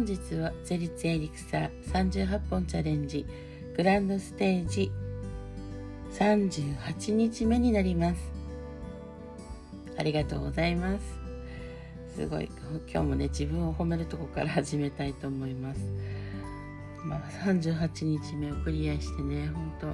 [0.00, 3.26] 本日はゼリツエリクサー38本チャレンジ
[3.76, 4.90] グランドステージ
[6.14, 8.32] 38日目になります。
[9.98, 11.04] ありがとうございます。
[12.16, 12.48] すごい
[12.90, 15.80] 今日もね自分を褒めるとこから始めたいと思います。
[17.04, 19.86] まあ38日目をクリアしてね本当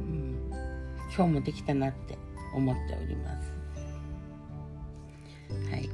[0.00, 0.50] ん
[1.16, 2.18] 今日もできたなって
[2.52, 3.52] 思っております。
[5.70, 5.88] はい。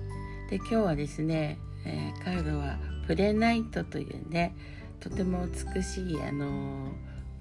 [0.49, 4.55] で今日はですね、えー、カードはプレナイトというね
[5.01, 6.91] とても美しいあのー、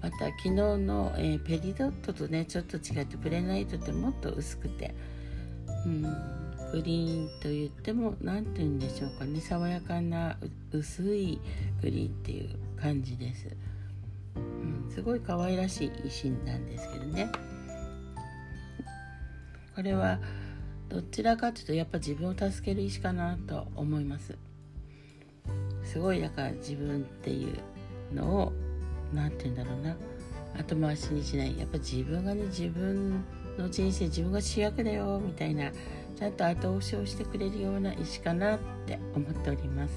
[0.02, 4.94] また昨日の、えー、ペリドットとねちょっと違ってプレナイトってもっと薄くて
[5.86, 6.02] うん
[6.72, 10.38] グリーンと言っても何て言うんでしょうかね爽やかな
[10.72, 11.38] 薄い
[11.82, 13.48] グリーンっていう感じです、
[14.36, 17.30] うん、すごい可愛らしい石なんですけどね。
[19.74, 20.18] これは
[20.92, 24.36] どちらかというとやっぱ自分を助ける石かなと思います。
[25.82, 28.52] すごいだから自分っていうのを
[29.14, 29.96] 何て言うんだろうな。
[30.58, 31.58] 後回しにしない。
[31.58, 33.24] やっぱ自分がね自分
[33.56, 35.72] の人生自分が主役だよみたいな
[36.14, 39.94] ちゃんと後押しをしてくれるような石かなって思っております。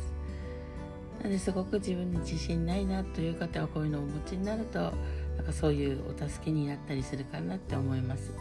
[1.19, 8.31] なのですごく自分に自信ないなという方はこういうのをお持ちになるとなんかそういうお助けになったりするかなって思います。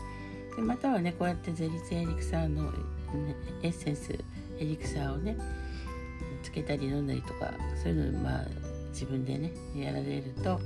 [0.57, 2.77] でまたはねこうやってゼリツエリクサーの、ね、
[3.63, 4.13] エッセンス
[4.59, 5.37] エリクサーをね
[6.43, 7.53] つけたり飲んだりとか
[7.83, 8.45] そういうのまあ
[8.91, 10.61] 自分でねやられると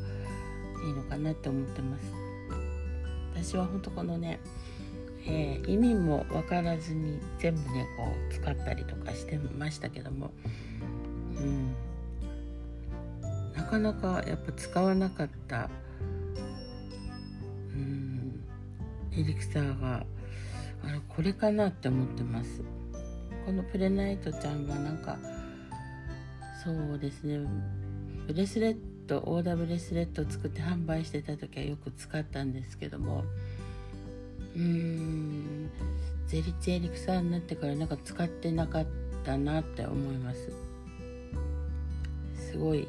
[0.85, 2.13] いいのかなって思ってます。
[3.35, 4.41] 私は本当このね
[5.31, 10.31] えー、意味も分からずに全部ねこう使ったりとかしてましたけども、
[11.39, 11.75] うん、
[13.55, 15.69] なかなかやっぱ使わなかった、
[19.19, 20.07] エリクサーが
[20.85, 22.63] あれこれかなって思ってます。
[23.45, 25.19] このプレナイトちゃんはなんか
[26.63, 27.41] そうですね。
[28.29, 28.77] ブレスレッ
[29.09, 33.25] トオーダーブレスレットを作って販売してた時はよく使ったんですけども。
[34.55, 35.71] うーん
[36.29, 38.87] ゼリチエリクサーになってからなんか使ってなかっ
[39.25, 40.53] たなって思います。
[42.37, 42.87] すごい。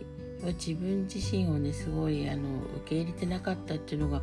[0.58, 4.22] 自分自身をねすごいあの受け入れてなかったっていうのが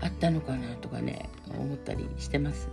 [0.00, 2.68] あったのかなとかね思ったりしてます。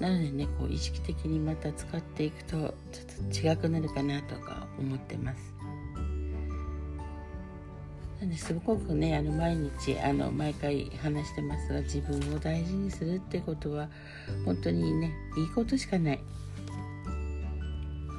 [0.00, 2.56] なのでねこう意識的にまた使っていくと
[2.92, 5.54] ちょっと違くなるかなとか思ってます。
[8.20, 13.88] なんですごくねあの毎日あの毎回話してますが自分を大事にするってことは
[14.44, 16.20] 本当にねいいことしかない。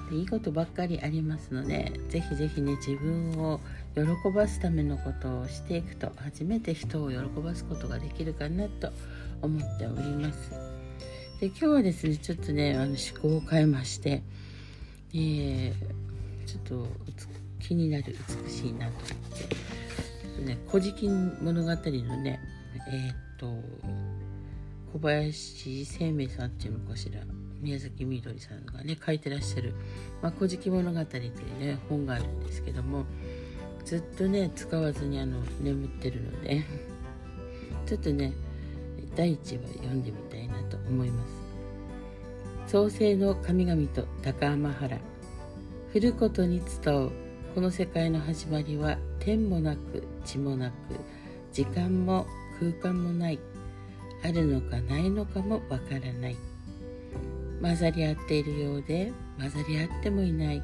[0.09, 3.59] いいことばっかりありますのでぜひぜひね自分を
[4.05, 8.91] 喜ばすためのことをしていくと初めて人を喜ばすことができるかなと
[9.41, 10.51] 思っております。
[11.39, 14.23] で今日はですねちょっとねあの思考を変えまして、
[15.13, 15.73] えー、
[16.45, 16.87] ちょっと
[17.59, 18.15] 気になる
[18.45, 19.05] 美しいなと思
[19.35, 22.39] ってちょっとね「古事記物語」のね
[22.91, 23.47] えー、っと
[24.93, 27.21] 小林生命さんっていうのかしら
[27.61, 29.73] 宮崎みどりさんがね書いてらっしゃる
[30.21, 33.05] 「まあ、古事記物語」というね本があるんですけども
[33.87, 36.61] ずっとね使わずにあの眠ってるので
[37.87, 38.33] ちょっとね
[39.15, 42.71] 第一話読んでみたいなと思います。
[42.71, 44.99] 創世の神々と高天原。
[45.95, 47.11] 降ることに伝う。
[47.55, 50.73] この世界の始まりは天もなく地もなく
[51.53, 52.27] 時間も
[52.59, 53.39] 空間もない。
[54.21, 56.35] あるのかないのかもわからない。
[57.61, 60.61] 混ざり合っているようで混ざり合ってもいない。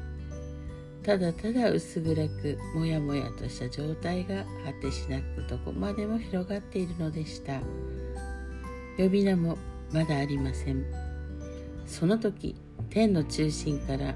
[1.04, 7.60] ただただ薄暗くもやもやとした状態が果てしなくどこまでも広がっているのでした。
[8.96, 9.58] 呼び名も
[9.92, 10.84] まだありません。
[11.86, 12.56] その時
[12.88, 14.14] 天の中心から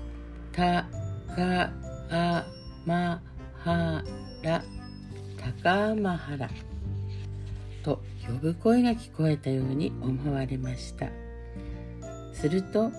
[0.52, 0.86] 「た
[1.36, 1.72] か
[2.08, 2.46] あ
[2.86, 3.22] ま
[3.58, 4.02] は
[4.42, 4.64] ら
[5.62, 6.50] 高天原
[7.82, 11.08] と呼ぶ声が聞こえたように思われました。
[12.32, 12.90] すると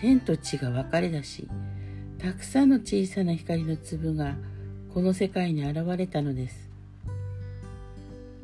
[0.00, 1.48] 天と地が分かれ出し
[2.24, 4.34] たくさんの小さな光の粒が
[4.94, 6.70] この世界に現れたのです。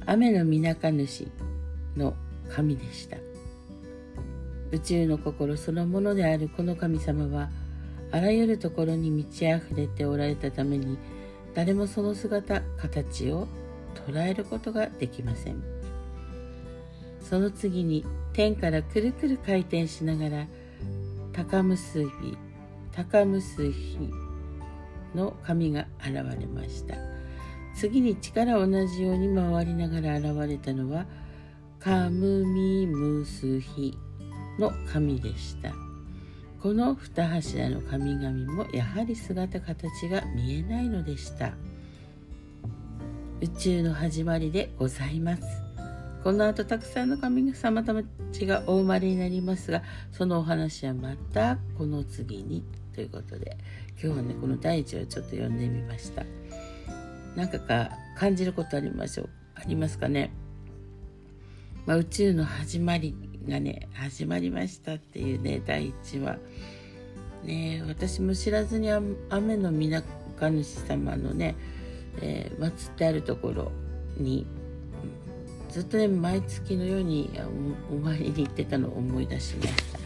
[0.05, 1.27] 雨のみなか主
[1.97, 2.13] の
[2.51, 3.17] 神でした。
[4.71, 7.49] 宇宙の心そのものであるこの神様は
[8.13, 10.99] あらゆるところに満ち溢れておられたために
[11.55, 13.49] 誰もその姿形を
[14.07, 15.63] 捉えることができません。
[17.23, 18.05] その次に
[18.35, 20.47] 天からくるくる回転しながら
[21.33, 22.37] 高結び
[23.01, 24.11] 高結び
[25.15, 26.97] の神が現れました。
[27.75, 31.07] 次に力同じように回りながら現れたのは
[31.79, 33.97] カムミムスヒ
[34.59, 35.73] の神でした。
[36.63, 41.55] この二柱の神々もやはり姿形が見えないのでした。
[43.41, 45.43] 宇宙の始まりでございます。
[46.23, 47.95] この後たくさんの神様た
[48.31, 49.83] ちがお生まれになりますが
[50.13, 52.63] そのお話はまたこの次に。
[52.95, 53.57] ということで
[54.03, 56.25] 今日はねこの第一をちょっと読んでみました。
[57.37, 59.31] 何かか感じることありましょう？
[59.55, 60.33] ありますかね、
[61.87, 63.15] まあ、宇宙の始まり
[63.49, 66.39] がね始まりましたっていうね第一話。
[67.45, 70.03] ね私も知らずに雨の皆
[70.41, 71.55] 主様のね、
[72.21, 73.73] えー、祀ってあるところ
[74.17, 74.47] に
[75.71, 77.31] ずっとね毎月のように
[77.93, 80.00] お参りに行ってたのを思い出しました。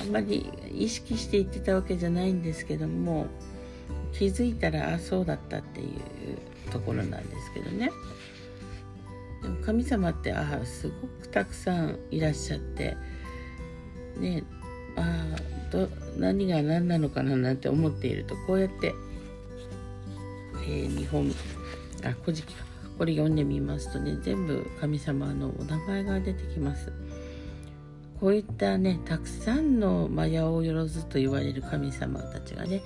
[0.00, 3.26] あんまり意識して行ってたわけじゃないんですけども
[4.12, 7.90] 気づいたらあそうだったっていうところなんですけどね。
[9.42, 12.96] でも神様ってああすごくたくさんいらっしゃって
[14.18, 14.42] ね
[14.96, 15.36] あ
[15.70, 18.94] ど何が何なのかななんて思っているとこうやって、
[20.66, 21.30] えー、日本
[22.04, 22.66] あ古事記か。
[22.98, 26.90] これ読んでみますとね全部神様のお名前が出てきます。
[28.20, 32.82] こういったねたくさんのマヤオヨロズと言われる神様たちがね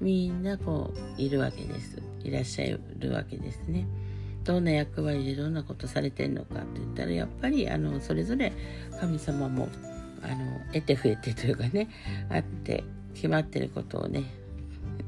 [0.00, 2.64] みんなこういるわけですいらっしゃ
[2.98, 3.86] るわけですね
[4.44, 8.52] どんな役割でどんなことされてるのかって言ったらやっぱりあのそれぞれ
[9.00, 9.68] 神様も
[10.22, 11.88] あの得て増えてというかね
[12.30, 12.84] あって
[13.14, 14.24] 決まってることをね、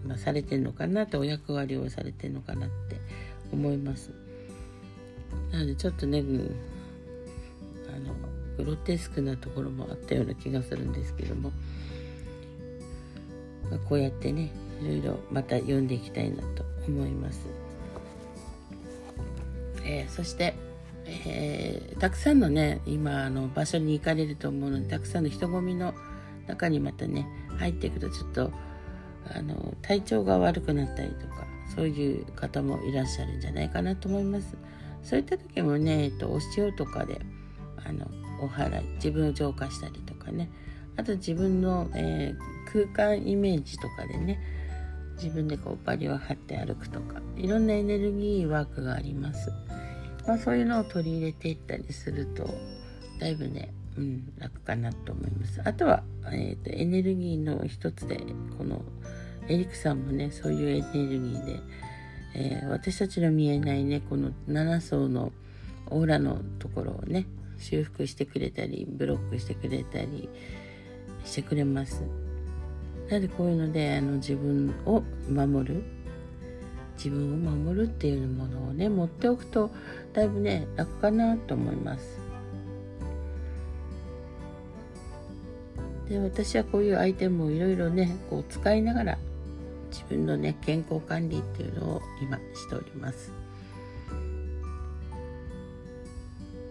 [0.07, 2.97] まあ、されてるのかなってお役割をされてるのかなって
[3.53, 4.11] 思います。
[5.51, 6.23] なのでちょっとね、
[7.89, 8.15] あの
[8.57, 11.53] グロテスクなところもあったような気がするんですけども、
[13.71, 14.53] まあ、こうやってね
[14.83, 17.47] いろいろまた読んでいきたいなと思います。
[19.87, 20.55] えー、そして、
[21.05, 25.95] えー、たくさんのね今あの場所に行かれると思うのでたくさんの人混みの
[26.47, 27.27] 中にまたね
[27.59, 28.51] 入っていくとちょっと
[29.35, 34.57] あの体調が悪くなったりとかそういう方もいらっしゃるんじゃないかなと思います。
[35.03, 37.21] そういった時もね、えっと、お塩とかで
[37.77, 38.07] あの
[38.45, 40.51] お祓い自分を浄化したりとかね。
[40.97, 44.41] あと自分の、えー、空間イメージとかでね。
[45.17, 47.21] 自分でこうバリを張って歩くとか。
[47.37, 49.51] いろんなエネルギーワークがあります、
[50.27, 52.49] まあ、そういうのを取り入れていったりすると
[53.19, 55.61] だいぶね、うん、楽かなと思います。
[55.65, 56.03] あとは、
[56.33, 58.19] えーと、エネルギーの一つで
[58.59, 58.83] この
[59.49, 61.61] エリックさんもねそういうエネルギーで
[62.35, 65.33] えー、私たちの見えないねこの7層の
[65.89, 67.27] オーラのところをね
[67.59, 70.29] 修復してくれたりブロックしてくれたり
[71.25, 72.03] してくれます。
[73.09, 75.83] なのでこういうのであの自分を守る
[76.97, 79.71] 自分を守るっていうものをね持っておくと
[80.13, 82.19] だいぶね楽かなと思います。
[86.09, 89.19] で私はこういうアイテムをいろいろねこう使いながら
[89.91, 93.44] 自分のね健康管理っていうのを今しております。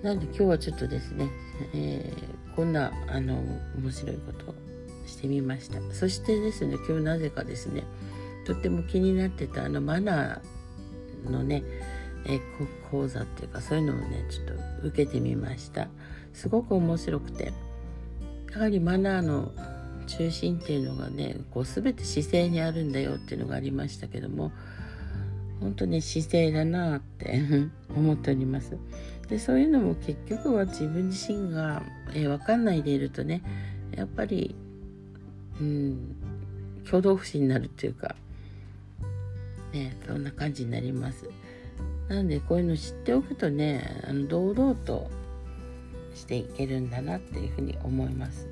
[0.03, 1.29] なんで今日はちょっとですね、
[1.73, 3.35] えー、こんなあの
[3.77, 4.55] 面白いことを
[5.07, 5.79] してみました。
[5.93, 7.85] そしてですね今日なぜかですね
[8.45, 11.63] とっても気になってたあのマナーのね、
[12.25, 12.39] えー、
[12.91, 14.45] 講座っていうかそういうのをねちょっ
[14.81, 15.87] と受けてみました。
[16.33, 17.53] すごく面白くて。
[18.51, 19.51] やはりマナーの
[20.05, 24.51] 中心っていうのがねこう全て姿勢にあるんだよっていうのがありましたけども
[25.63, 27.41] 本当に姿勢だなって
[27.95, 28.77] 思っております
[29.29, 31.81] でそういうのも結局は自分自身が、
[32.13, 33.41] えー、分かんないでいるとね
[33.95, 34.55] やっぱり
[35.59, 36.15] うん
[36.85, 38.15] 挙動不審になるっていうか
[39.71, 41.29] ねそんな感じになります
[42.09, 45.09] なのでこういうの知っておくとねあの堂々と
[46.13, 48.47] していけるんだなっていうふうに思います。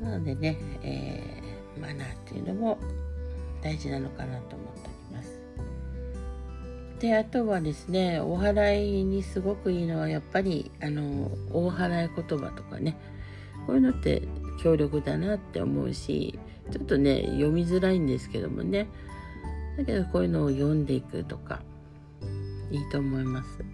[0.00, 2.78] なのでね、えー、マナーっていうのも
[3.62, 4.95] 大事なのかなと思って。
[7.06, 12.96] であとはですねお祓いにすごくいいのはやっぱりあの大祓い言葉とかね
[13.64, 14.22] こういうのって
[14.60, 16.36] 強力だなって思うし
[16.72, 18.88] ちょっとね読みづらいんですけどもね
[19.78, 21.60] だけどこういうのを読んでいくとか
[22.72, 23.64] いいと思います。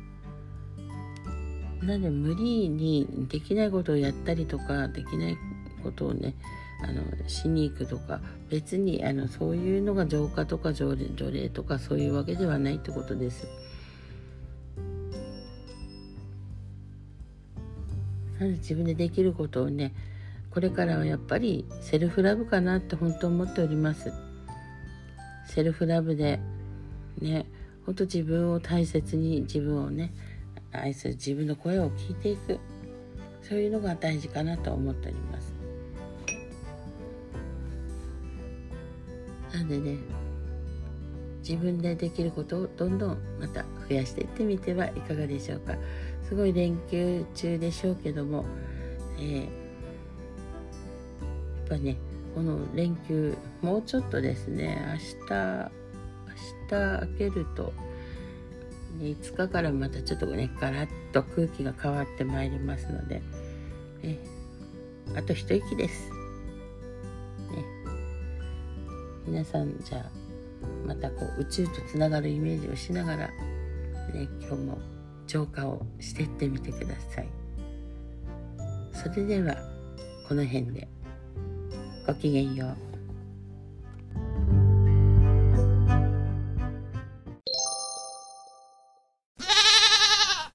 [1.81, 5.39] なので無理にできないことをやったりとかできない
[5.83, 6.35] ことをね
[6.83, 8.21] あのしに行くとか
[8.51, 13.47] 別にあのそういうのが浄化とか条例とかそういうわけではないってことです。
[18.39, 19.95] なので自分でできることをね
[20.51, 24.13] これからはやっぱりセルフラブかなって本当思っております。
[25.47, 26.41] セルフラブで
[27.21, 27.47] ね
[27.87, 30.13] 本当自分を大切に自分をね
[30.73, 32.59] 愛する自分の声を聞いていく
[33.43, 35.62] そういうのが大事かなと思っております。
[39.53, 39.99] なんでね
[41.41, 45.75] 自分でできることをどんどんまた増やしていってみてはいかがでしょうか。
[46.29, 48.47] すごい連休中でしょうけども、
[49.19, 49.49] えー、やっ
[51.69, 51.97] ぱね
[52.35, 55.71] この連休もうちょっとですね明日
[56.71, 57.73] 明日明けると
[58.99, 63.21] 5日からまたちょっとねガラッと空気が変わってまいりますので、
[64.03, 64.19] え
[65.15, 66.11] あと一息です、
[69.27, 70.11] 皆さんじゃあ
[70.87, 74.79] またこう宇宙とつながるイメージをしながら、ね、今日も
[75.27, 77.29] 浄化をしていってみてください。
[78.93, 79.57] それでは
[80.29, 80.89] この辺で。
[82.05, 82.92] ごきげんよう。